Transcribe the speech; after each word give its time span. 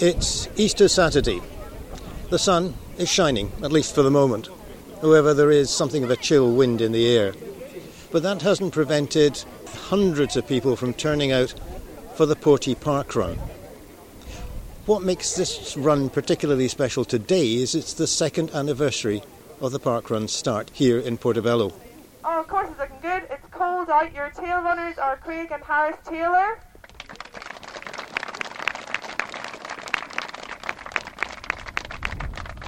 It's 0.00 0.48
Easter 0.54 0.86
Saturday. 0.86 1.42
The 2.30 2.38
sun 2.38 2.74
is 2.98 3.08
shining, 3.08 3.50
at 3.64 3.72
least 3.72 3.96
for 3.96 4.02
the 4.02 4.12
moment. 4.12 4.48
However, 5.02 5.34
there 5.34 5.50
is 5.50 5.70
something 5.70 6.04
of 6.04 6.10
a 6.10 6.16
chill 6.16 6.52
wind 6.52 6.80
in 6.80 6.92
the 6.92 7.08
air. 7.08 7.34
But 8.12 8.22
that 8.22 8.42
hasn't 8.42 8.72
prevented 8.72 9.42
hundreds 9.66 10.36
of 10.36 10.46
people 10.46 10.76
from 10.76 10.94
turning 10.94 11.32
out 11.32 11.52
for 12.14 12.26
the 12.26 12.36
Porty 12.36 12.78
Park 12.78 13.16
Run. 13.16 13.40
What 14.86 15.02
makes 15.02 15.34
this 15.34 15.76
run 15.76 16.10
particularly 16.10 16.68
special 16.68 17.04
today 17.04 17.54
is 17.54 17.74
it's 17.74 17.94
the 17.94 18.06
second 18.06 18.52
anniversary 18.52 19.24
of 19.60 19.72
the 19.72 19.80
park 19.80 20.10
run 20.10 20.28
start 20.28 20.70
here 20.72 21.00
in 21.00 21.18
Portobello. 21.18 21.72
Oh, 22.24 22.38
of 22.38 22.46
course, 22.46 22.68
it's 22.70 22.78
looking 22.78 23.00
good. 23.02 23.24
It's 23.32 23.46
cold 23.50 23.90
out. 23.90 24.14
Your 24.14 24.30
tail 24.30 24.62
runners 24.62 24.96
are 24.96 25.16
Craig 25.16 25.50
and 25.50 25.64
Harris 25.64 25.96
Taylor. 26.06 26.60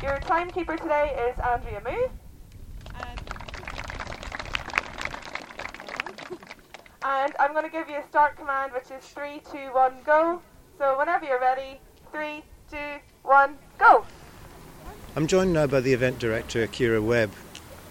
Your 0.03 0.19
timekeeper 0.21 0.79
today 0.79 1.15
is 1.29 1.39
Andrea 1.41 1.83
Moo. 1.85 2.09
And 7.03 7.35
I'm 7.39 7.53
going 7.53 7.65
to 7.65 7.71
give 7.71 7.91
you 7.91 7.97
a 7.97 8.09
start 8.09 8.39
command, 8.39 8.73
which 8.73 8.91
is 8.91 9.05
three, 9.05 9.43
two, 9.53 9.69
one, 9.73 9.97
go. 10.07 10.41
So 10.79 10.97
whenever 10.99 11.27
you're 11.27 11.41
ready, 11.41 11.81
three, 12.13 12.43
two, 12.71 12.99
one, 13.25 13.59
go. 13.79 14.07
I'm 15.17 15.27
joined 15.27 15.53
now 15.53 15.67
by 15.67 15.81
the 15.81 15.93
event 15.93 16.19
director, 16.19 16.67
Kira 16.67 17.05
Webb. 17.05 17.33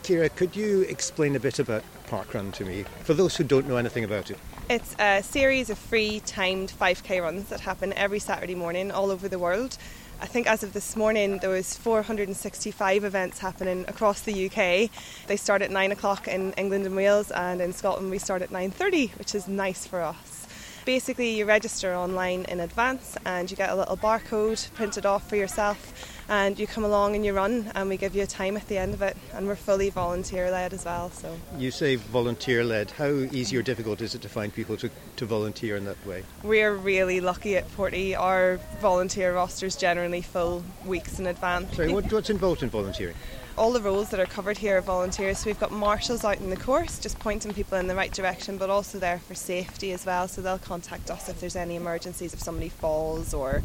Kira, 0.01 0.35
could 0.35 0.55
you 0.55 0.81
explain 0.89 1.35
a 1.35 1.39
bit 1.39 1.59
about 1.59 1.83
Parkrun 2.07 2.51
to 2.53 2.65
me, 2.65 2.85
for 3.03 3.13
those 3.13 3.35
who 3.35 3.43
don't 3.43 3.67
know 3.67 3.77
anything 3.77 4.03
about 4.03 4.31
it? 4.31 4.39
It's 4.67 4.95
a 4.97 5.21
series 5.21 5.69
of 5.69 5.77
free 5.77 6.21
timed 6.25 6.71
5k 6.71 7.21
runs 7.21 7.49
that 7.49 7.59
happen 7.59 7.93
every 7.93 8.19
Saturday 8.19 8.55
morning 8.55 8.89
all 8.89 9.11
over 9.11 9.27
the 9.27 9.37
world. 9.37 9.77
I 10.21 10.25
think 10.25 10.47
as 10.47 10.63
of 10.63 10.73
this 10.73 10.97
morning 10.97 11.37
there 11.37 11.49
was 11.49 11.77
465 11.77 13.05
events 13.05 13.39
happening 13.39 13.85
across 13.87 14.19
the 14.19 14.47
UK. 14.47 14.89
They 15.27 15.37
start 15.37 15.61
at 15.61 15.71
9 15.71 15.93
o'clock 15.93 16.27
in 16.27 16.51
England 16.53 16.85
and 16.85 16.93
Wales 16.93 17.31
and 17.31 17.61
in 17.61 17.71
Scotland 17.71 18.11
we 18.11 18.17
start 18.17 18.41
at 18.41 18.49
9.30 18.49 19.17
which 19.17 19.33
is 19.33 19.47
nice 19.47 19.87
for 19.87 20.01
us. 20.01 20.45
Basically 20.83 21.37
you 21.37 21.45
register 21.45 21.95
online 21.95 22.43
in 22.49 22.59
advance 22.59 23.15
and 23.25 23.49
you 23.49 23.55
get 23.55 23.69
a 23.69 23.75
little 23.75 23.95
barcode 23.95 24.69
printed 24.73 25.05
off 25.05 25.29
for 25.29 25.37
yourself 25.37 26.18
and 26.29 26.59
you 26.59 26.67
come 26.67 26.85
along 26.85 27.15
and 27.15 27.25
you 27.25 27.33
run 27.33 27.71
and 27.73 27.89
we 27.89 27.97
give 27.97 28.15
you 28.15 28.21
a 28.21 28.27
time 28.27 28.55
at 28.55 28.67
the 28.67 28.77
end 28.77 28.93
of 28.93 29.01
it. 29.01 29.17
And 29.33 29.47
we're 29.47 29.55
fully 29.55 29.89
volunteer 29.89 30.51
led 30.51 30.73
as 30.73 30.85
well 30.85 31.09
so. 31.09 31.35
You 31.57 31.71
say 31.71 31.95
volunteer 31.95 32.63
led 32.63 32.91
how 32.91 33.07
easy 33.07 33.57
or 33.57 33.63
difficult 33.63 33.99
is 33.99 34.13
it 34.13 34.21
to 34.21 34.29
find 34.29 34.53
people 34.53 34.77
to, 34.77 34.91
to 35.17 35.25
volunteer 35.25 35.75
in 35.75 35.85
that 35.85 36.05
way? 36.05 36.23
We're 36.43 36.75
really 36.75 37.19
lucky 37.19 37.57
at 37.57 37.67
Porty. 37.75 38.17
Our 38.17 38.59
volunteer 38.79 39.33
roster 39.33 39.65
is 39.65 39.75
generally 39.75 40.21
full 40.21 40.63
weeks 40.85 41.19
in 41.19 41.25
advance. 41.25 41.75
Sorry 41.75 41.91
what, 41.91 42.11
what's 42.13 42.29
involved 42.29 42.61
in 42.61 42.69
volunteering? 42.69 43.15
All 43.57 43.73
the 43.73 43.81
roles 43.81 44.09
that 44.11 44.19
are 44.19 44.25
covered 44.25 44.59
here 44.59 44.77
are 44.77 44.81
volunteers. 44.81 45.39
So 45.39 45.47
we've 45.47 45.59
got 45.59 45.71
marshals 45.71 46.23
out 46.23 46.37
in 46.37 46.51
the 46.51 46.55
course, 46.55 46.99
just 46.99 47.19
pointing 47.19 47.53
people 47.53 47.77
in 47.77 47.87
the 47.87 47.95
right 47.95 48.11
direction, 48.11 48.57
but 48.57 48.69
also 48.69 48.99
there 48.99 49.19
for 49.19 49.33
safety 49.33 49.91
as 49.91 50.05
well. 50.05 50.27
So 50.27 50.41
they'll 50.41 50.59
contact 50.59 51.09
us 51.09 51.27
if 51.27 51.41
there's 51.41 51.57
any 51.57 51.75
emergencies, 51.75 52.33
if 52.33 52.39
somebody 52.39 52.69
falls 52.69 53.33
or 53.33 53.63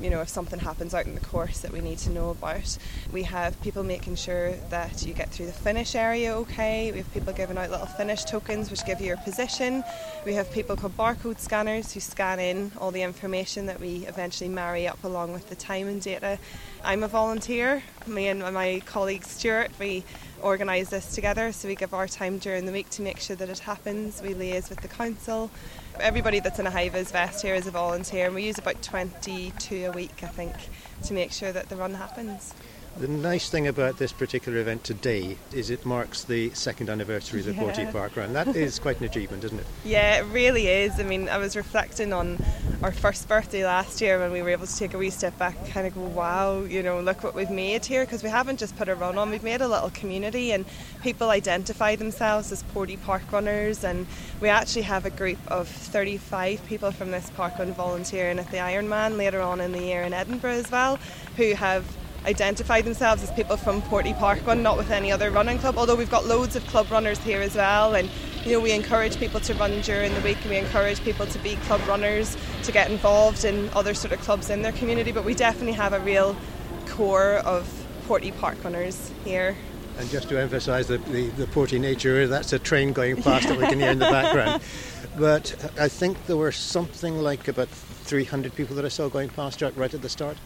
you 0.00 0.10
know, 0.10 0.20
if 0.20 0.28
something 0.28 0.58
happens 0.58 0.94
out 0.94 1.06
in 1.06 1.14
the 1.14 1.20
course 1.20 1.60
that 1.60 1.72
we 1.72 1.80
need 1.80 1.98
to 1.98 2.10
know 2.10 2.30
about. 2.30 2.78
We 3.12 3.22
have 3.24 3.60
people 3.62 3.84
making 3.84 4.16
sure 4.16 4.52
that 4.70 5.06
you 5.06 5.14
get 5.14 5.30
through 5.30 5.46
the 5.46 5.52
finish 5.52 5.94
area 5.94 6.34
okay. 6.38 6.90
We 6.90 6.98
have 6.98 7.12
people 7.12 7.32
giving 7.32 7.56
out 7.56 7.70
little 7.70 7.86
finish 7.86 8.24
tokens 8.24 8.70
which 8.70 8.84
give 8.84 9.00
you 9.00 9.06
your 9.08 9.16
position. 9.18 9.84
We 10.24 10.34
have 10.34 10.50
people 10.50 10.76
called 10.76 10.96
barcode 10.96 11.38
scanners 11.38 11.92
who 11.92 12.00
scan 12.00 12.40
in 12.40 12.72
all 12.78 12.90
the 12.90 13.02
information 13.02 13.66
that 13.66 13.80
we 13.80 14.06
eventually 14.06 14.50
marry 14.50 14.88
up 14.88 15.02
along 15.04 15.32
with 15.32 15.48
the 15.48 15.54
time 15.54 15.86
and 15.88 16.00
data. 16.00 16.38
I'm 16.82 17.02
a 17.02 17.08
volunteer. 17.08 17.82
Me 18.06 18.28
and 18.28 18.40
my 18.40 18.82
colleague 18.84 19.24
Stuart, 19.24 19.70
we 19.78 20.04
organise 20.44 20.90
this 20.90 21.14
together. 21.14 21.50
So 21.52 21.66
we 21.66 21.74
give 21.74 21.94
our 21.94 22.06
time 22.06 22.38
during 22.38 22.66
the 22.66 22.72
week 22.72 22.90
to 22.90 23.02
make 23.02 23.18
sure 23.18 23.34
that 23.34 23.48
it 23.48 23.60
happens. 23.60 24.20
We 24.22 24.34
liaise 24.34 24.68
with 24.68 24.82
the 24.82 24.88
council. 24.88 25.50
Everybody 25.98 26.40
that's 26.40 26.58
in 26.58 26.66
a 26.66 26.70
vis 26.70 27.10
vest 27.10 27.42
here 27.42 27.54
is 27.54 27.66
a 27.66 27.70
volunteer, 27.70 28.26
and 28.26 28.34
we 28.34 28.44
use 28.44 28.58
about 28.58 28.82
22 28.82 29.86
a 29.86 29.92
week, 29.92 30.22
I 30.22 30.26
think, 30.26 30.52
to 31.04 31.14
make 31.14 31.32
sure 31.32 31.50
that 31.50 31.70
the 31.70 31.76
run 31.76 31.94
happens. 31.94 32.52
The 32.96 33.08
nice 33.08 33.50
thing 33.50 33.66
about 33.66 33.98
this 33.98 34.12
particular 34.12 34.58
event 34.58 34.84
today 34.84 35.36
is 35.52 35.68
it 35.68 35.84
marks 35.84 36.22
the 36.22 36.50
second 36.50 36.88
anniversary 36.88 37.40
of 37.40 37.46
the 37.46 37.52
yeah. 37.52 37.90
Park 37.90 38.16
Run. 38.16 38.32
That 38.34 38.54
is 38.54 38.78
quite 38.78 39.00
an 39.00 39.06
achievement, 39.06 39.42
isn't 39.42 39.58
it? 39.58 39.66
Yeah, 39.84 40.20
it 40.20 40.26
really 40.26 40.68
is. 40.68 41.00
I 41.00 41.02
mean, 41.02 41.28
I 41.28 41.38
was 41.38 41.56
reflecting 41.56 42.12
on 42.12 42.38
our 42.82 42.92
first 42.92 43.26
birthday 43.26 43.64
last 43.64 44.00
year 44.00 44.20
when 44.20 44.30
we 44.30 44.42
were 44.42 44.50
able 44.50 44.66
to 44.66 44.76
take 44.76 44.94
a 44.94 44.98
wee 44.98 45.10
step 45.10 45.36
back 45.38 45.56
and 45.58 45.68
kind 45.72 45.86
of 45.88 45.94
go, 45.94 46.02
wow, 46.02 46.62
you 46.62 46.84
know, 46.84 47.00
look 47.00 47.24
what 47.24 47.34
we've 47.34 47.50
made 47.50 47.84
here 47.84 48.04
because 48.04 48.22
we 48.22 48.28
haven't 48.28 48.60
just 48.60 48.76
put 48.76 48.88
a 48.88 48.94
run 48.94 49.18
on, 49.18 49.28
we've 49.28 49.42
made 49.42 49.60
a 49.60 49.68
little 49.68 49.90
community 49.90 50.52
and 50.52 50.64
people 51.02 51.30
identify 51.30 51.96
themselves 51.96 52.52
as 52.52 52.62
Porty 52.74 53.00
Park 53.02 53.22
runners 53.32 53.82
and 53.82 54.06
we 54.40 54.48
actually 54.48 54.82
have 54.82 55.04
a 55.04 55.10
group 55.10 55.38
of 55.48 55.66
35 55.66 56.64
people 56.66 56.92
from 56.92 57.10
this 57.10 57.28
park 57.30 57.58
run 57.58 57.72
volunteering 57.72 58.38
at 58.38 58.50
the 58.52 58.58
Ironman 58.58 59.16
later 59.16 59.40
on 59.40 59.60
in 59.60 59.72
the 59.72 59.82
year 59.82 60.02
in 60.02 60.12
Edinburgh 60.12 60.52
as 60.52 60.70
well 60.70 60.98
who 61.36 61.54
have 61.54 61.84
identify 62.26 62.80
themselves 62.80 63.22
as 63.22 63.30
people 63.32 63.56
from 63.56 63.82
Porty 63.82 64.16
Park 64.18 64.46
Run, 64.46 64.62
not 64.62 64.76
with 64.76 64.90
any 64.90 65.12
other 65.12 65.30
running 65.30 65.58
club. 65.58 65.76
Although 65.76 65.94
we've 65.94 66.10
got 66.10 66.26
loads 66.26 66.56
of 66.56 66.66
club 66.66 66.90
runners 66.90 67.18
here 67.18 67.40
as 67.40 67.54
well, 67.54 67.94
and 67.94 68.08
you 68.44 68.52
know 68.52 68.60
we 68.60 68.72
encourage 68.72 69.18
people 69.18 69.40
to 69.40 69.54
run 69.54 69.80
during 69.82 70.14
the 70.14 70.20
week, 70.20 70.38
and 70.42 70.50
we 70.50 70.56
encourage 70.56 71.02
people 71.02 71.26
to 71.26 71.38
be 71.40 71.56
club 71.66 71.80
runners 71.86 72.36
to 72.62 72.72
get 72.72 72.90
involved 72.90 73.44
in 73.44 73.68
other 73.70 73.94
sort 73.94 74.12
of 74.12 74.20
clubs 74.20 74.50
in 74.50 74.62
their 74.62 74.72
community. 74.72 75.12
But 75.12 75.24
we 75.24 75.34
definitely 75.34 75.72
have 75.72 75.92
a 75.92 76.00
real 76.00 76.36
core 76.86 77.34
of 77.44 77.68
Porty 78.06 78.36
Park 78.38 78.62
runners 78.64 79.12
here. 79.24 79.56
And 79.96 80.10
just 80.10 80.28
to 80.30 80.40
emphasise 80.40 80.88
the, 80.88 80.98
the, 80.98 81.28
the 81.30 81.46
porty 81.46 81.80
nature, 81.80 82.26
that's 82.26 82.52
a 82.52 82.58
train 82.58 82.92
going 82.92 83.22
past 83.22 83.46
that 83.46 83.56
we 83.56 83.64
can 83.66 83.78
hear 83.78 83.90
in 83.90 84.00
the 84.00 84.06
background. 84.10 84.60
But 85.16 85.54
I 85.78 85.86
think 85.86 86.26
there 86.26 86.36
were 86.36 86.50
something 86.50 87.18
like 87.18 87.46
about 87.46 87.68
300 87.68 88.54
people 88.54 88.74
that 88.74 88.84
I 88.84 88.88
saw 88.88 89.08
going 89.08 89.28
past 89.28 89.62
right 89.62 89.94
at 89.94 90.02
the 90.02 90.08
start. 90.08 90.36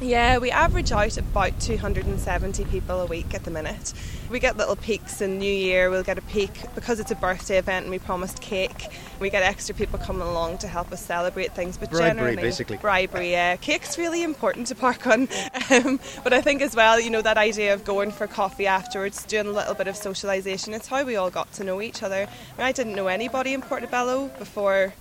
Yeah, 0.00 0.38
we 0.38 0.52
average 0.52 0.92
out 0.92 1.18
about 1.18 1.58
270 1.58 2.64
people 2.66 3.00
a 3.00 3.06
week 3.06 3.34
at 3.34 3.42
the 3.42 3.50
minute. 3.50 3.92
We 4.30 4.38
get 4.38 4.56
little 4.56 4.76
peaks 4.76 5.20
in 5.20 5.40
New 5.40 5.52
Year, 5.52 5.90
we'll 5.90 6.04
get 6.04 6.16
a 6.18 6.22
peak 6.22 6.52
because 6.76 7.00
it's 7.00 7.10
a 7.10 7.16
birthday 7.16 7.58
event 7.58 7.86
and 7.86 7.90
we 7.90 7.98
promised 7.98 8.40
cake. 8.40 8.86
We 9.18 9.28
get 9.28 9.42
extra 9.42 9.74
people 9.74 9.98
coming 9.98 10.22
along 10.22 10.58
to 10.58 10.68
help 10.68 10.92
us 10.92 11.04
celebrate 11.04 11.52
things. 11.52 11.76
But 11.76 11.90
bribery, 11.90 12.10
generally, 12.10 12.36
basically. 12.36 12.76
Bribery, 12.76 13.32
yeah. 13.32 13.56
Cake's 13.56 13.98
really 13.98 14.22
important 14.22 14.68
to 14.68 14.76
parkrun. 14.76 15.28
Um, 15.70 16.00
but 16.24 16.32
I 16.32 16.40
think 16.40 16.62
as 16.62 16.74
well, 16.74 16.98
you 16.98 17.10
know, 17.10 17.20
that 17.20 17.36
idea 17.36 17.74
of 17.74 17.84
going 17.84 18.10
for 18.10 18.26
coffee 18.26 18.66
afterwards, 18.66 19.24
doing 19.24 19.46
a 19.46 19.50
little 19.50 19.74
bit 19.74 19.86
of 19.86 19.96
socialisation, 19.96 20.74
it's 20.74 20.86
how 20.86 21.04
we 21.04 21.16
all 21.16 21.30
got 21.30 21.52
to 21.54 21.64
know 21.64 21.82
each 21.82 22.02
other. 22.02 22.26
I, 22.26 22.58
mean, 22.58 22.66
I 22.66 22.72
didn't 22.72 22.94
know 22.94 23.08
anybody 23.08 23.52
in 23.52 23.60
Portobello 23.60 24.28
before 24.38 24.94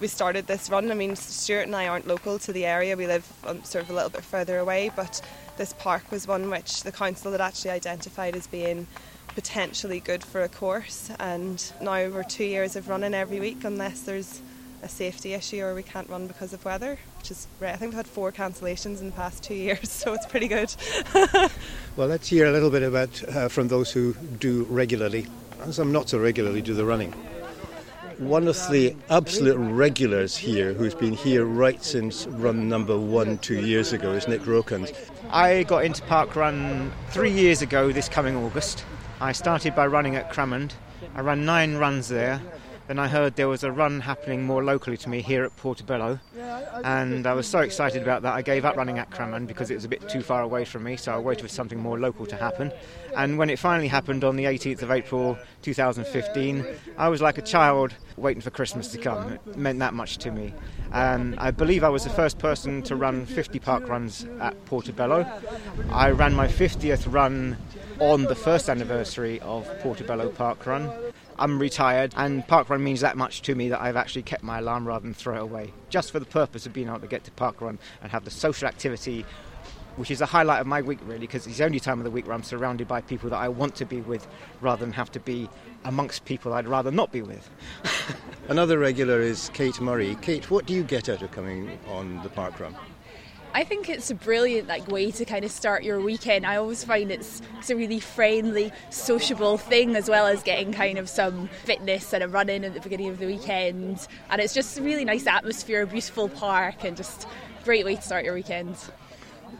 we 0.00 0.06
started 0.08 0.46
this 0.46 0.70
run. 0.70 0.90
I 0.90 0.94
mean, 0.94 1.16
Stuart 1.16 1.62
and 1.62 1.74
I 1.74 1.88
aren't 1.88 2.06
local 2.06 2.38
to 2.40 2.52
the 2.52 2.64
area, 2.66 2.96
we 2.96 3.06
live 3.06 3.30
um, 3.46 3.62
sort 3.64 3.84
of 3.84 3.90
a 3.90 3.94
little 3.94 4.10
bit 4.10 4.24
further 4.24 4.58
away, 4.58 4.90
but 4.94 5.20
this 5.56 5.72
park 5.72 6.10
was 6.10 6.26
one 6.26 6.50
which 6.50 6.82
the 6.84 6.92
council 6.92 7.32
had 7.32 7.40
actually 7.40 7.72
identified 7.72 8.36
as 8.36 8.46
being 8.46 8.86
potentially 9.34 10.00
good 10.00 10.22
for 10.22 10.42
a 10.42 10.48
course. 10.48 11.10
And 11.18 11.62
now 11.80 12.08
we're 12.08 12.22
two 12.22 12.44
years 12.44 12.76
of 12.76 12.88
running 12.88 13.14
every 13.14 13.40
week, 13.40 13.64
unless 13.64 14.02
there's 14.02 14.40
a 14.82 14.88
safety 14.88 15.34
issue 15.34 15.60
or 15.60 15.74
we 15.74 15.82
can't 15.82 16.08
run 16.08 16.28
because 16.28 16.52
of 16.52 16.64
weather, 16.64 16.98
which 17.18 17.32
is 17.32 17.48
great. 17.58 17.72
I 17.72 17.76
think 17.76 17.90
we've 17.90 17.96
had 17.96 18.06
four 18.06 18.30
cancellations 18.30 19.00
in 19.00 19.06
the 19.06 19.16
past 19.16 19.42
two 19.42 19.54
years, 19.54 19.90
so 19.90 20.14
it's 20.14 20.26
pretty 20.26 20.46
good. 20.46 20.72
well, 21.96 22.06
let's 22.06 22.28
hear 22.28 22.46
a 22.46 22.52
little 22.52 22.70
bit 22.70 22.84
about 22.84 23.28
uh, 23.28 23.48
from 23.48 23.66
those 23.66 23.90
who 23.90 24.14
do 24.38 24.64
regularly, 24.70 25.26
some 25.70 25.90
not 25.90 26.08
so 26.08 26.18
regularly 26.18 26.62
do 26.62 26.74
the 26.74 26.84
running 26.84 27.12
one 28.18 28.48
of 28.48 28.56
the 28.70 28.96
absolute 29.10 29.56
regulars 29.56 30.36
here 30.36 30.72
who's 30.72 30.94
been 30.94 31.12
here 31.12 31.44
right 31.44 31.82
since 31.84 32.26
run 32.26 32.68
number 32.68 32.98
one 32.98 33.38
two 33.38 33.60
years 33.64 33.92
ago 33.92 34.12
is 34.12 34.26
Nick 34.26 34.40
Rokans. 34.42 34.92
I 35.30 35.62
got 35.62 35.84
into 35.84 36.02
park 36.02 36.34
run 36.34 36.92
three 37.10 37.30
years 37.30 37.62
ago 37.62 37.92
this 37.92 38.08
coming 38.08 38.34
August. 38.36 38.84
I 39.20 39.30
started 39.30 39.76
by 39.76 39.86
running 39.86 40.16
at 40.16 40.32
Cramond. 40.32 40.72
I 41.14 41.20
ran 41.20 41.44
nine 41.44 41.76
runs 41.76 42.08
there 42.08 42.42
then 42.88 42.98
I 42.98 43.06
heard 43.06 43.36
there 43.36 43.48
was 43.48 43.62
a 43.62 43.70
run 43.70 44.00
happening 44.00 44.44
more 44.44 44.64
locally 44.64 44.96
to 44.96 45.08
me 45.08 45.20
here 45.20 45.44
at 45.44 45.54
Portobello, 45.56 46.18
and 46.82 47.26
I 47.26 47.34
was 47.34 47.46
so 47.46 47.60
excited 47.60 48.02
about 48.02 48.22
that 48.22 48.32
I 48.32 48.42
gave 48.42 48.64
up 48.64 48.76
running 48.76 48.98
at 48.98 49.10
Cramond 49.10 49.46
because 49.46 49.70
it 49.70 49.74
was 49.74 49.84
a 49.84 49.88
bit 49.88 50.08
too 50.08 50.22
far 50.22 50.42
away 50.42 50.64
from 50.64 50.84
me, 50.84 50.96
so 50.96 51.12
I 51.12 51.18
waited 51.18 51.42
for 51.42 51.48
something 51.48 51.78
more 51.78 51.98
local 51.98 52.24
to 52.26 52.36
happen. 52.36 52.72
And 53.14 53.36
when 53.36 53.50
it 53.50 53.58
finally 53.58 53.88
happened 53.88 54.24
on 54.24 54.36
the 54.36 54.44
18th 54.44 54.82
of 54.82 54.90
April 54.90 55.38
2015, 55.62 56.66
I 56.96 57.08
was 57.08 57.20
like 57.20 57.36
a 57.36 57.42
child 57.42 57.94
waiting 58.16 58.40
for 58.40 58.50
Christmas 58.50 58.88
to 58.88 58.98
come. 58.98 59.32
It 59.32 59.56
meant 59.56 59.78
that 59.80 59.92
much 59.92 60.18
to 60.18 60.30
me. 60.30 60.54
And 60.92 61.38
I 61.38 61.50
believe 61.50 61.84
I 61.84 61.90
was 61.90 62.04
the 62.04 62.10
first 62.10 62.38
person 62.38 62.82
to 62.84 62.96
run 62.96 63.26
50 63.26 63.58
park 63.58 63.88
runs 63.88 64.26
at 64.40 64.64
Portobello. 64.64 65.30
I 65.90 66.10
ran 66.10 66.34
my 66.34 66.48
50th 66.48 67.12
run 67.12 67.58
on 68.00 68.24
the 68.24 68.34
first 68.34 68.70
anniversary 68.70 69.40
of 69.40 69.68
Portobello 69.80 70.30
Park 70.30 70.64
Run 70.64 70.90
I'm 71.38 71.58
retired, 71.58 72.14
and 72.16 72.46
parkrun 72.46 72.80
means 72.80 73.00
that 73.00 73.16
much 73.16 73.42
to 73.42 73.54
me 73.54 73.68
that 73.68 73.80
I've 73.80 73.96
actually 73.96 74.22
kept 74.22 74.42
my 74.42 74.58
alarm 74.58 74.86
rather 74.86 75.02
than 75.02 75.14
throw 75.14 75.36
it 75.36 75.42
away, 75.42 75.72
just 75.88 76.10
for 76.10 76.18
the 76.18 76.26
purpose 76.26 76.66
of 76.66 76.72
being 76.72 76.88
able 76.88 77.00
to 77.00 77.06
get 77.06 77.24
to 77.24 77.30
parkrun 77.30 77.78
and 78.02 78.10
have 78.10 78.24
the 78.24 78.30
social 78.30 78.66
activity 78.66 79.24
which 79.98 80.12
is 80.12 80.20
the 80.20 80.26
highlight 80.26 80.60
of 80.60 80.66
my 80.66 80.80
week 80.80 81.00
really 81.02 81.18
because 81.18 81.44
it's 81.46 81.58
the 81.58 81.64
only 81.64 81.80
time 81.80 81.98
of 81.98 82.04
the 82.04 82.10
week 82.10 82.24
where 82.24 82.34
I'm 82.34 82.44
surrounded 82.44 82.86
by 82.86 83.00
people 83.00 83.30
that 83.30 83.36
I 83.36 83.48
want 83.48 83.74
to 83.76 83.84
be 83.84 84.00
with 84.00 84.28
rather 84.60 84.84
than 84.84 84.92
have 84.92 85.10
to 85.12 85.20
be 85.20 85.50
amongst 85.84 86.24
people 86.24 86.52
I'd 86.52 86.68
rather 86.68 86.92
not 86.92 87.10
be 87.10 87.20
with. 87.20 87.50
Another 88.48 88.78
regular 88.78 89.20
is 89.20 89.50
Kate 89.54 89.80
Murray. 89.80 90.16
Kate, 90.22 90.50
what 90.50 90.66
do 90.66 90.72
you 90.72 90.84
get 90.84 91.08
out 91.08 91.20
of 91.20 91.32
coming 91.32 91.78
on 91.88 92.22
the 92.22 92.28
park 92.28 92.60
run? 92.60 92.76
I 93.54 93.64
think 93.64 93.88
it's 93.88 94.10
a 94.10 94.14
brilliant 94.14 94.68
like 94.68 94.86
way 94.88 95.10
to 95.10 95.24
kind 95.24 95.44
of 95.44 95.50
start 95.50 95.82
your 95.82 96.00
weekend. 96.00 96.44
I 96.44 96.56
always 96.56 96.84
find 96.84 97.10
it's 97.10 97.40
it's 97.58 97.70
a 97.70 97.76
really 97.76 97.98
friendly, 97.98 98.72
sociable 98.90 99.56
thing 99.56 99.96
as 99.96 100.08
well 100.08 100.26
as 100.26 100.42
getting 100.42 100.72
kind 100.72 100.98
of 100.98 101.08
some 101.08 101.48
fitness 101.64 102.12
and 102.12 102.22
a 102.22 102.28
run 102.28 102.48
in 102.48 102.64
at 102.64 102.74
the 102.74 102.80
beginning 102.80 103.08
of 103.08 103.18
the 103.18 103.26
weekend. 103.26 104.06
And 104.30 104.40
it's 104.40 104.54
just 104.54 104.78
a 104.78 104.82
really 104.82 105.04
nice 105.04 105.26
atmosphere, 105.26 105.82
a 105.82 105.86
beautiful 105.86 106.28
park, 106.28 106.84
and 106.84 106.96
just 106.96 107.26
great 107.64 107.84
way 107.84 107.96
to 107.96 108.02
start 108.02 108.24
your 108.24 108.34
weekend. 108.34 108.76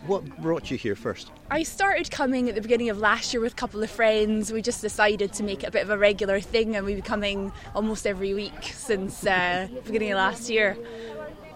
What 0.07 0.41
brought 0.41 0.71
you 0.71 0.77
here 0.77 0.95
first? 0.95 1.31
I 1.51 1.63
started 1.63 2.11
coming 2.11 2.49
at 2.49 2.55
the 2.55 2.61
beginning 2.61 2.91
of 2.91 2.99
last 2.99 3.33
year 3.33 3.41
with 3.41 3.53
a 3.53 3.57
couple 3.57 3.83
of 3.83 3.91
friends. 3.91 4.53
We 4.53 4.63
just 4.63 4.83
decided 4.83 5.33
to 5.33 5.43
make 5.43 5.65
it 5.65 5.67
a 5.67 5.71
bit 5.71 5.83
of 5.83 5.91
a 5.91 5.99
regular 5.99 6.41
thing, 6.41 6.77
and 6.77 6.85
we've 6.85 6.97
been 6.97 7.05
coming 7.05 7.53
almost 7.75 8.07
every 8.07 8.35
week 8.35 8.65
since 8.65 9.27
uh, 9.27 9.67
the 9.75 9.81
beginning 9.81 10.13
of 10.13 10.19
last 10.19 10.51
year 10.51 10.77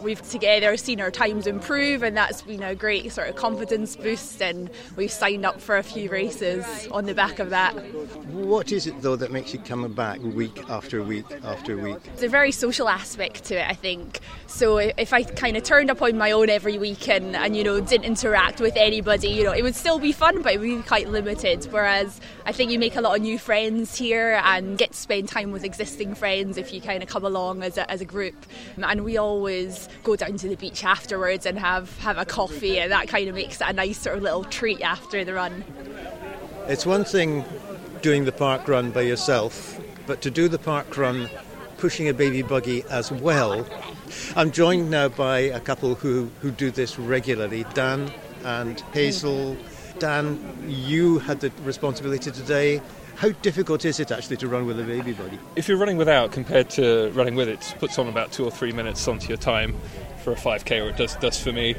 we've 0.02 0.22
together 0.28 0.76
seen 0.76 1.00
our 1.00 1.10
times 1.10 1.46
improve, 1.46 2.02
and 2.02 2.16
that's 2.16 2.42
been 2.42 2.62
a 2.62 2.74
great 2.74 3.12
sort 3.12 3.28
of 3.28 3.36
confidence 3.36 3.96
boost. 3.96 4.42
And 4.42 4.70
we've 4.96 5.10
signed 5.10 5.46
up 5.46 5.60
for 5.60 5.76
a 5.76 5.82
few 5.82 6.10
races 6.10 6.64
on 6.90 7.06
the 7.06 7.14
back 7.14 7.38
of 7.38 7.50
that. 7.50 7.72
What 8.32 8.72
is 8.72 8.86
it 8.86 9.00
though 9.00 9.16
that 9.16 9.30
makes 9.30 9.52
you 9.52 9.60
come 9.60 9.90
back 9.92 10.20
week 10.22 10.62
after 10.68 11.02
week 11.02 11.26
after 11.44 11.76
week? 11.76 11.98
It's 12.12 12.22
a 12.22 12.28
very 12.28 12.52
social 12.52 12.88
aspect 12.88 13.44
to 13.44 13.60
it, 13.60 13.68
I 13.68 13.74
think. 13.74 14.20
So 14.46 14.78
if 14.78 15.12
I 15.12 15.22
kind 15.22 15.56
of 15.56 15.62
turned 15.62 15.90
up 15.90 16.02
on 16.02 16.18
my 16.18 16.32
own 16.32 16.50
every 16.50 16.78
week 16.78 17.08
and, 17.08 17.34
and 17.36 17.56
you 17.56 17.64
know 17.64 17.80
didn't 17.80 18.04
interact 18.04 18.60
with 18.60 18.76
anybody, 18.76 19.28
you 19.28 19.44
know, 19.44 19.52
it 19.52 19.62
would 19.62 19.74
still 19.74 19.98
be 19.98 20.12
fun, 20.12 20.42
but 20.42 20.54
it 20.54 20.60
would 20.60 20.66
be 20.66 20.82
quite 20.82 21.08
limited. 21.08 21.64
Whereas 21.70 22.20
I 22.44 22.52
think 22.52 22.70
you 22.70 22.78
make 22.78 22.96
a 22.96 23.00
lot 23.00 23.16
of 23.16 23.22
new 23.22 23.38
friends 23.38 23.96
here 23.96 24.40
and 24.44 24.76
get 24.76 24.92
to 24.92 24.98
spend 24.98 25.28
time 25.28 25.52
with 25.52 25.64
existing 25.64 26.14
friends 26.14 26.56
if 26.56 26.72
you 26.72 26.80
kind 26.80 27.02
of 27.02 27.08
come 27.08 27.24
along 27.24 27.62
as 27.62 27.78
a, 27.78 27.90
as 27.90 28.00
a 28.00 28.04
group. 28.04 28.34
And 28.76 29.04
we 29.04 29.16
always 29.16 29.88
go 30.02 30.16
down 30.16 30.36
to 30.38 30.48
the 30.48 30.56
beach 30.56 30.84
afterwards 30.84 31.46
and 31.46 31.58
have, 31.58 31.98
have 31.98 32.18
a 32.18 32.24
coffee, 32.24 32.78
and 32.78 32.90
that 32.92 33.08
kind 33.08 33.28
of 33.28 33.34
makes 33.34 33.60
it 33.60 33.66
a 33.68 33.72
nice 33.72 33.98
sort 33.98 34.16
of 34.16 34.22
little 34.22 34.44
treat 34.44 34.80
after 34.82 35.24
the 35.24 35.34
run. 35.34 35.64
It's 36.68 36.86
one 36.86 37.04
thing 37.04 37.44
doing 38.02 38.24
the 38.24 38.32
park 38.32 38.68
run 38.68 38.90
by 38.90 39.02
yourself, 39.02 39.80
but 40.06 40.22
to 40.22 40.30
do 40.30 40.48
the 40.48 40.58
park 40.58 40.96
run 40.96 41.28
pushing 41.78 42.08
a 42.08 42.14
baby 42.14 42.42
buggy 42.42 42.84
as 42.90 43.10
well. 43.10 43.66
I'm 44.36 44.52
joined 44.52 44.90
now 44.90 45.08
by 45.08 45.38
a 45.38 45.60
couple 45.60 45.94
who, 45.96 46.30
who 46.40 46.50
do 46.50 46.70
this 46.70 46.98
regularly, 46.98 47.64
Dan 47.74 48.12
and 48.44 48.80
Hazel. 48.92 49.56
Dan, 49.98 50.38
you 50.68 51.18
had 51.18 51.40
the 51.40 51.50
responsibility 51.64 52.30
today 52.30 52.80
how 53.16 53.30
difficult 53.42 53.84
is 53.84 54.00
it 54.00 54.10
actually 54.10 54.36
to 54.38 54.48
run 54.48 54.66
with 54.66 54.80
a 54.80 54.82
baby 54.82 55.12
buggy? 55.12 55.38
If 55.56 55.68
you're 55.68 55.78
running 55.78 55.96
without 55.96 56.32
compared 56.32 56.70
to 56.70 57.10
running 57.12 57.34
with 57.34 57.48
it, 57.48 57.72
it 57.72 57.78
puts 57.78 57.98
on 57.98 58.08
about 58.08 58.32
two 58.32 58.44
or 58.44 58.50
three 58.50 58.72
minutes 58.72 59.06
onto 59.06 59.28
your 59.28 59.36
time 59.36 59.74
for 60.22 60.32
a 60.32 60.36
5k, 60.36 60.84
or 60.84 60.88
it 60.90 60.96
does, 60.96 61.16
does 61.16 61.40
for 61.40 61.52
me. 61.52 61.74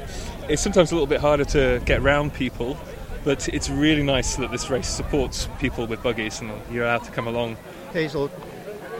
It's 0.48 0.62
sometimes 0.62 0.90
a 0.90 0.94
little 0.94 1.06
bit 1.06 1.20
harder 1.20 1.44
to 1.46 1.82
get 1.84 2.00
around 2.00 2.34
people, 2.34 2.76
but 3.24 3.48
it's 3.48 3.68
really 3.68 4.02
nice 4.02 4.36
that 4.36 4.50
this 4.50 4.70
race 4.70 4.88
supports 4.88 5.48
people 5.58 5.86
with 5.86 6.02
buggies 6.02 6.40
and 6.40 6.52
you're 6.70 6.84
allowed 6.84 7.04
to 7.04 7.10
come 7.10 7.26
along. 7.26 7.56
Hazel, 7.92 8.28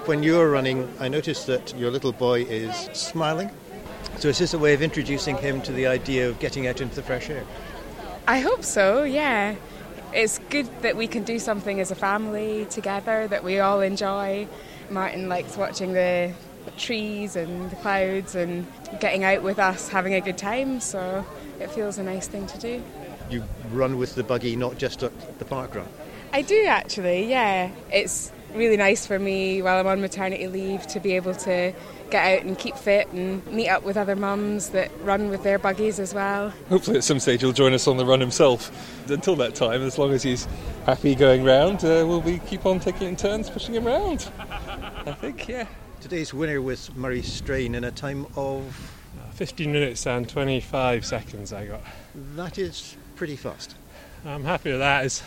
when 0.06 0.22
you 0.22 0.34
were 0.34 0.50
running, 0.50 0.92
I 1.00 1.08
noticed 1.08 1.46
that 1.46 1.76
your 1.76 1.90
little 1.90 2.12
boy 2.12 2.42
is 2.42 2.74
smiling. 2.92 3.50
So 4.18 4.28
is 4.28 4.38
this 4.38 4.54
a 4.54 4.58
way 4.58 4.74
of 4.74 4.82
introducing 4.82 5.36
him 5.36 5.62
to 5.62 5.72
the 5.72 5.86
idea 5.86 6.28
of 6.28 6.38
getting 6.38 6.66
out 6.66 6.80
into 6.80 6.94
the 6.94 7.02
fresh 7.02 7.30
air? 7.30 7.44
I 8.26 8.40
hope 8.40 8.64
so, 8.64 9.02
yeah 9.02 9.54
it's 10.14 10.38
good 10.50 10.68
that 10.82 10.96
we 10.96 11.06
can 11.06 11.24
do 11.24 11.38
something 11.38 11.80
as 11.80 11.90
a 11.90 11.94
family 11.94 12.66
together 12.70 13.26
that 13.28 13.42
we 13.42 13.58
all 13.58 13.80
enjoy. 13.80 14.46
Martin 14.90 15.28
likes 15.28 15.56
watching 15.56 15.92
the 15.92 16.32
trees 16.76 17.36
and 17.36 17.70
the 17.70 17.76
clouds 17.76 18.34
and 18.34 18.66
getting 19.00 19.24
out 19.24 19.42
with 19.42 19.58
us, 19.58 19.88
having 19.88 20.14
a 20.14 20.20
good 20.20 20.38
time, 20.38 20.80
so 20.80 21.24
it 21.60 21.70
feels 21.70 21.98
a 21.98 22.02
nice 22.02 22.28
thing 22.28 22.46
to 22.46 22.58
do. 22.58 22.82
You 23.28 23.42
run 23.70 23.98
with 23.98 24.14
the 24.14 24.22
buggy, 24.22 24.56
not 24.56 24.78
just 24.78 25.02
at 25.02 25.38
the 25.38 25.44
park 25.44 25.74
run? 25.74 25.88
I 26.32 26.42
do 26.42 26.64
actually, 26.66 27.28
yeah. 27.28 27.70
It's 27.92 28.32
really 28.54 28.76
nice 28.76 29.06
for 29.06 29.18
me 29.18 29.62
while 29.62 29.78
I'm 29.78 29.86
on 29.86 30.00
maternity 30.00 30.46
leave 30.46 30.86
to 30.88 31.00
be 31.00 31.12
able 31.12 31.34
to 31.34 31.72
get 32.10 32.38
out 32.38 32.46
and 32.46 32.58
keep 32.58 32.76
fit 32.76 33.08
and 33.08 33.44
meet 33.46 33.68
up 33.68 33.82
with 33.82 33.96
other 33.96 34.16
mums 34.16 34.70
that 34.70 34.90
run 35.02 35.28
with 35.28 35.42
their 35.42 35.58
buggies 35.58 35.98
as 35.98 36.14
well. 36.14 36.52
Hopefully, 36.68 36.98
at 36.98 37.04
some 37.04 37.18
stage, 37.18 37.40
he'll 37.40 37.52
join 37.52 37.72
us 37.72 37.88
on 37.88 37.96
the 37.96 38.06
run 38.06 38.20
himself. 38.20 38.70
Until 39.10 39.36
that 39.36 39.54
time, 39.54 39.82
as 39.82 39.98
long 39.98 40.12
as 40.12 40.22
he's 40.22 40.46
happy 40.86 41.14
going 41.14 41.44
round, 41.44 41.84
uh, 41.84 42.04
will 42.06 42.20
we 42.20 42.38
keep 42.40 42.64
on 42.66 42.80
taking 42.80 43.08
in 43.08 43.16
turns 43.16 43.50
pushing 43.50 43.74
him 43.74 43.84
round. 43.84 44.30
I 44.38 45.12
think, 45.12 45.48
yeah. 45.48 45.66
Today's 46.00 46.32
winner 46.32 46.60
was 46.60 46.94
Murray 46.94 47.22
Strain 47.22 47.74
in 47.74 47.84
a 47.84 47.90
time 47.90 48.26
of 48.36 48.94
15 49.34 49.72
minutes 49.72 50.06
and 50.06 50.28
25 50.28 51.04
seconds. 51.04 51.52
I 51.52 51.66
got. 51.66 51.80
That 52.36 52.58
is 52.58 52.96
pretty 53.16 53.36
fast. 53.36 53.74
I'm 54.24 54.44
happy 54.44 54.70
with 54.70 54.80
that. 54.80 55.04
It's 55.04 55.22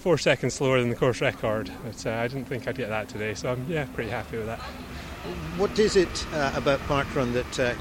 four 0.00 0.16
seconds 0.16 0.54
slower 0.54 0.80
than 0.80 0.88
the 0.88 0.96
course 0.96 1.20
record, 1.20 1.70
but 1.84 2.06
uh, 2.06 2.10
I 2.12 2.26
didn't 2.26 2.46
think 2.46 2.66
I'd 2.66 2.76
get 2.76 2.88
that 2.88 3.08
today, 3.08 3.34
so 3.34 3.52
I'm 3.52 3.66
yeah 3.68 3.84
pretty 3.94 4.10
happy 4.10 4.38
with 4.38 4.46
that. 4.46 4.58
What 5.58 5.78
is 5.78 5.94
it 5.94 6.26
uh, 6.32 6.52
about 6.56 6.80
Parkrun 6.80 7.34
that 7.34 7.60
uh, 7.60 7.74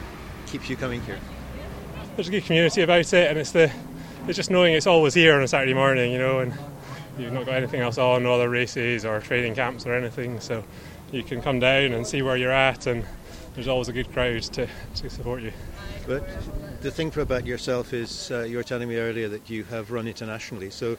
keeps 0.46 0.70
you 0.70 0.76
coming 0.76 1.02
here? 1.04 1.18
There's 2.16 2.28
a 2.28 2.32
good 2.32 2.44
community 2.44 2.82
about 2.82 3.14
it, 3.14 3.30
and 3.30 3.40
it's 3.40 3.52
the 3.52 3.72
it's 4.28 4.36
just 4.36 4.52
knowing 4.52 4.74
it's 4.74 4.86
always 4.86 5.14
here 5.14 5.34
on 5.34 5.42
a 5.42 5.48
Saturday 5.48 5.74
morning, 5.74 6.12
you 6.12 6.20
know, 6.20 6.40
and 6.40 6.54
you've 7.18 7.32
not 7.32 7.46
got 7.46 7.56
anything 7.56 7.80
else 7.80 7.98
on, 7.98 8.24
no 8.24 8.34
other 8.34 8.50
races 8.50 9.06
or 9.06 9.22
training 9.22 9.56
camps 9.56 9.86
or 9.86 9.94
anything, 9.94 10.42
so 10.42 10.64
you 11.14 11.24
can 11.24 11.42
come 11.42 11.60
down 11.60 11.94
and 11.94 12.06
see 12.06 12.22
where 12.22 12.36
you're 12.36 12.52
at, 12.52 12.86
and 12.86 13.06
there's 13.56 13.70
always 13.70 13.88
a 13.88 13.94
good 13.94 14.12
crowd 14.12 14.42
to, 14.44 14.68
to 14.96 15.10
support 15.10 15.42
you. 15.42 15.54
But 16.06 16.28
the 16.82 16.92
thing 16.92 17.12
for 17.12 17.22
about 17.22 17.46
yourself 17.46 17.94
is 17.94 18.32
uh, 18.32 18.42
you 18.42 18.58
were 18.58 18.64
telling 18.64 18.88
me 18.88 18.98
earlier 18.98 19.28
that 19.30 19.50
you 19.50 19.64
have 19.66 19.92
run 19.92 20.08
internationally, 20.08 20.70
so 20.70 20.98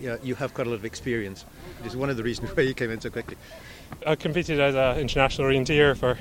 yeah, 0.00 0.16
you 0.22 0.34
have 0.34 0.54
quite 0.54 0.66
a 0.66 0.70
lot 0.70 0.76
of 0.76 0.84
experience. 0.84 1.44
It 1.80 1.86
is 1.86 1.96
one 1.96 2.10
of 2.10 2.16
the 2.16 2.22
reasons 2.22 2.50
why 2.56 2.64
you 2.64 2.74
came 2.74 2.90
in 2.90 3.00
so 3.00 3.10
quickly. 3.10 3.36
I 4.06 4.14
competed 4.16 4.60
as 4.60 4.74
an 4.74 5.00
international 5.00 5.48
orienteer 5.48 5.96
for 5.96 6.18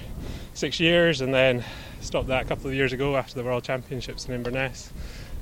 six 0.54 0.80
years 0.80 1.22
and 1.22 1.34
then 1.34 1.64
stopped 2.02 2.28
that 2.28 2.44
a 2.44 2.48
couple 2.48 2.68
of 2.68 2.74
years 2.74 2.94
ago 2.94 3.16
after 3.16 3.36
the 3.36 3.44
World 3.44 3.64
Championships 3.64 4.26
in 4.26 4.34
Inverness. 4.34 4.92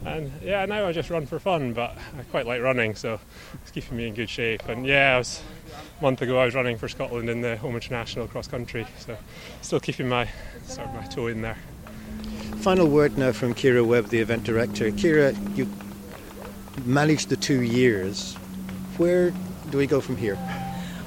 And 0.05 0.31
yeah, 0.43 0.65
now 0.65 0.85
I 0.85 0.91
just 0.91 1.09
run 1.09 1.25
for 1.25 1.39
fun, 1.39 1.73
but 1.73 1.97
I 2.17 2.23
quite 2.29 2.45
like 2.45 2.61
running, 2.61 2.95
so 2.95 3.19
it's 3.61 3.71
keeping 3.71 3.97
me 3.97 4.07
in 4.07 4.13
good 4.13 4.29
shape. 4.29 4.67
And 4.69 4.85
yeah, 4.85 5.15
I 5.15 5.17
was, 5.17 5.41
a 5.99 6.03
month 6.03 6.21
ago 6.21 6.39
I 6.39 6.45
was 6.45 6.53
running 6.53 6.77
for 6.77 6.87
Scotland 6.87 7.29
in 7.29 7.41
the 7.41 7.57
home 7.57 7.75
international 7.75 8.27
cross 8.27 8.47
country, 8.47 8.85
so 8.99 9.17
still 9.61 9.79
keeping 9.79 10.07
my 10.07 10.29
sort 10.63 10.87
of 10.87 10.93
my 10.93 11.05
toe 11.07 11.27
in 11.27 11.41
there. 11.41 11.57
Final 12.67 12.89
word 12.89 13.17
now 13.17 13.31
from 13.31 13.53
Kira 13.53 13.81
Webb, 13.81 14.07
the 14.07 14.19
event 14.19 14.43
director. 14.43 14.91
Kira, 14.91 15.33
you 15.55 15.69
managed 16.83 17.29
the 17.29 17.37
two 17.37 17.61
years. 17.61 18.35
Where 18.97 19.31
do 19.69 19.77
we 19.77 19.87
go 19.87 20.01
from 20.01 20.17
here? 20.17 20.37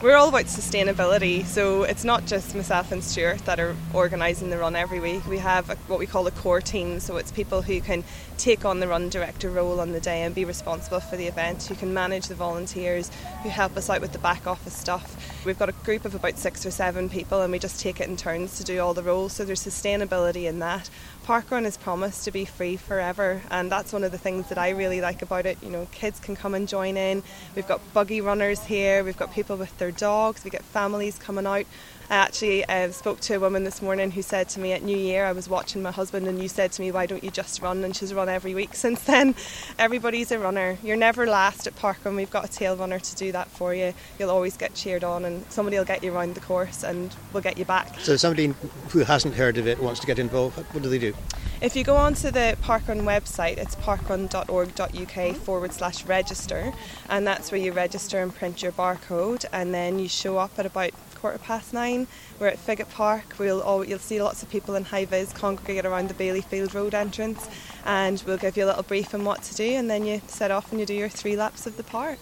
we're 0.03 0.17
all 0.17 0.31
about 0.31 0.47
sustainability. 0.47 1.45
So 1.45 1.83
it's 1.83 2.05
not 2.05 2.25
just 2.25 2.55
myself 2.55 2.91
and 2.91 3.05
Stuart 3.05 3.45
that 3.45 3.61
are 3.61 3.77
organising 3.93 4.49
the 4.49 4.57
run 4.57 4.75
every 4.75 4.99
week. 4.99 5.27
We 5.27 5.37
have 5.39 5.69
a, 5.69 5.77
what 5.89 5.99
we 5.99 6.07
call 6.07 6.27
a 6.27 6.31
core 6.31 6.63
team. 6.63 7.01
So 7.01 7.19
it's 7.19 7.31
people 7.31 7.61
who 7.61 7.81
can 7.83 8.03
take 8.39 8.65
on 8.65 8.81
the 8.81 8.89
run 8.89 9.11
director 9.11 9.51
role 9.51 9.79
on 9.79 9.93
the 9.93 10.01
day 10.01 10.23
and 10.23 10.35
be 10.35 10.47
responsible 10.47 11.01
for 11.01 11.17
the 11.17 11.27
event, 11.27 11.65
who 11.65 11.75
can 11.75 11.93
manage 11.93 12.29
the 12.29 12.35
volunteers, 12.35 13.11
who 13.43 13.51
help 13.51 13.77
us 13.77 13.91
out 13.91 14.01
with 14.01 14.13
the 14.13 14.19
back 14.19 14.47
office 14.47 14.75
stuff. 14.75 15.45
We've 15.45 15.59
got 15.59 15.69
a 15.69 15.73
group 15.73 16.07
of 16.07 16.15
about 16.15 16.39
six 16.39 16.65
or 16.65 16.71
seven 16.71 17.11
people 17.11 17.43
and 17.43 17.53
we 17.53 17.59
just 17.59 17.81
take 17.81 18.01
it 18.01 18.09
in 18.09 18.17
turns 18.17 18.57
to 18.57 18.65
do 18.65 18.81
all 18.81 18.95
the 18.95 19.03
roles. 19.03 19.35
So 19.35 19.45
there's 19.45 19.63
sustainability 19.63 20.49
in 20.49 20.61
that. 20.61 20.89
Parkrun 21.31 21.65
is 21.65 21.77
promised 21.77 22.25
to 22.25 22.33
be 22.33 22.45
free 22.45 22.77
forever, 22.77 23.41
and 23.53 23.71
that's 23.71 23.93
one 23.93 24.03
of 24.03 24.11
the 24.11 24.19
things 24.19 24.49
that 24.49 24.59
I 24.59 24.71
really 24.71 25.01
like 25.01 25.23
about 25.23 25.47
it. 25.47 25.59
You 25.63 25.71
know, 25.71 25.87
kids 25.93 26.19
can 26.19 26.35
come 26.35 26.57
and 26.57 26.67
join 26.67 26.97
in. 26.97 27.23
We've 27.55 27.69
got 27.69 27.81
buggy 27.95 28.21
runners 28.21 28.65
here, 28.65 29.05
we've 29.05 29.17
got 29.17 29.33
people 29.33 29.57
with 29.57 29.79
their 29.79 29.93
dogs, 29.93 30.43
we 30.43 30.51
get 30.51 30.65
families 30.65 31.21
coming 31.21 31.47
out. 31.47 31.67
I 32.11 32.17
actually 32.17 32.65
uh, 32.65 32.91
spoke 32.91 33.21
to 33.21 33.35
a 33.35 33.39
woman 33.39 33.63
this 33.63 33.81
morning 33.81 34.11
who 34.11 34.21
said 34.21 34.49
to 34.51 34.61
me 34.61 34.73
at 34.73 34.83
New 34.83 34.97
Year, 34.97 35.27
I 35.27 35.31
was 35.31 35.49
watching 35.49 35.81
my 35.81 35.93
husband, 35.93 36.27
and 36.27 36.43
you 36.43 36.49
said 36.49 36.73
to 36.73 36.83
me, 36.83 36.91
Why 36.91 37.07
don't 37.07 37.23
you 37.23 37.31
just 37.31 37.63
run? 37.63 37.85
And 37.85 37.95
she's 37.95 38.13
run 38.13 38.29
every 38.29 38.53
week 38.53 38.75
since 38.75 39.01
then. 39.05 39.37
Everybody's 39.79 40.33
a 40.33 40.39
runner. 40.41 40.77
You're 40.83 40.97
never 40.97 41.25
last 41.25 41.69
at 41.69 41.77
Parkrun. 41.77 42.17
We've 42.17 42.29
got 42.29 42.45
a 42.47 42.49
tail 42.49 42.77
runner 42.77 42.99
to 42.99 43.15
do 43.15 43.31
that 43.31 43.47
for 43.47 43.77
you. 43.77 43.95
You'll 44.19 44.31
always 44.31 44.57
get 44.57 44.75
cheered 44.75 45.05
on, 45.05 45.25
and 45.25 45.45
somebody 45.53 45.79
will 45.79 45.85
get 45.85 46.03
you 46.03 46.13
around 46.13 46.35
the 46.35 46.41
course 46.41 46.83
and 46.83 47.15
we'll 47.33 47.45
get 47.45 47.59
you 47.59 47.65
back. 47.65 48.01
So, 48.01 48.17
somebody 48.17 48.55
who 48.89 49.05
hasn't 49.05 49.37
heard 49.37 49.57
of 49.57 49.69
it 49.69 49.79
wants 49.79 50.01
to 50.01 50.07
get 50.09 50.19
involved, 50.19 50.59
what 50.75 50.83
do 50.83 50.89
they 50.89 50.99
do? 50.99 51.15
If 51.61 51.77
you 51.77 51.85
go 51.85 51.97
onto 51.97 52.31
the 52.31 52.57
Parkrun 52.63 53.03
website, 53.03 53.59
it's 53.59 53.75
parkrun.org.uk 53.77 55.37
forward 55.37 55.73
slash 55.75 56.07
register, 56.07 56.73
and 57.11 57.27
that's 57.27 57.53
where 57.53 57.61
you 57.61 57.73
register 57.73 58.23
and 58.23 58.35
print 58.35 58.63
your 58.63 58.73
barcode, 58.73 59.45
and 59.53 59.75
then 59.75 59.99
you 59.99 60.09
show 60.09 60.39
up 60.39 60.59
at 60.59 60.65
about 60.65 60.93
quarter 61.17 61.37
past 61.37 61.75
nine. 61.75 62.07
We're 62.39 62.47
at 62.47 62.57
Figgate 62.57 62.91
Park. 62.91 63.35
We'll 63.39 63.61
all, 63.61 63.85
you'll 63.85 63.99
see 63.99 64.23
lots 64.23 64.43
of 64.43 64.49
people 64.49 64.75
in 64.75 64.85
high 64.85 65.05
vis 65.05 65.35
congregate 65.35 65.85
around 65.85 66.09
the 66.09 66.15
Baileyfield 66.15 66.73
Road 66.73 66.95
entrance, 66.95 67.47
and 67.85 68.23
we'll 68.27 68.39
give 68.39 68.57
you 68.57 68.65
a 68.65 68.69
little 68.69 68.83
brief 68.83 69.13
on 69.13 69.27
what 69.27 69.43
to 69.43 69.55
do, 69.55 69.75
and 69.75 69.91
then 69.91 70.07
you 70.07 70.23
set 70.29 70.51
off 70.51 70.71
and 70.71 70.81
you 70.81 70.87
do 70.87 70.95
your 70.95 71.11
three 71.11 71.37
laps 71.37 71.67
of 71.67 71.77
the 71.77 71.85
park. 71.85 72.19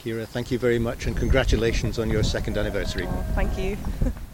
Kira, 0.00 0.28
thank 0.28 0.52
you 0.52 0.60
very 0.60 0.78
much, 0.78 1.06
and 1.06 1.16
congratulations 1.16 1.98
on 1.98 2.08
your 2.08 2.22
second 2.22 2.56
anniversary. 2.56 3.06
Oh, 3.08 3.24
thank 3.34 3.58
you. 3.58 3.76